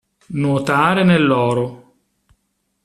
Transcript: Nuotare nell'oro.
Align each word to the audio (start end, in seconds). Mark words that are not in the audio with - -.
Nuotare 0.29 1.03
nell'oro. 1.03 1.93